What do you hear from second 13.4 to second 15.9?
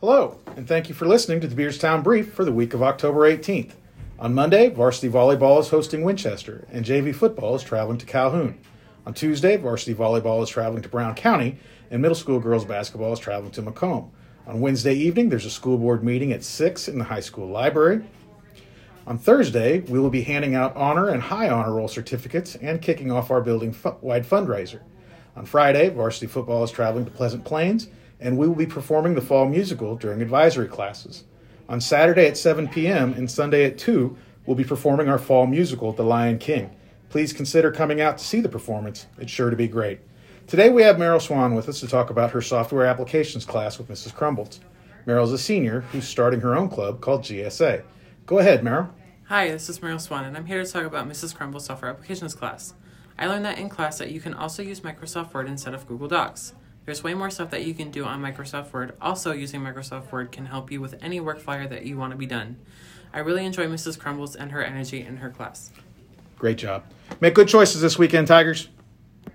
to Macomb. On Wednesday evening, there's a school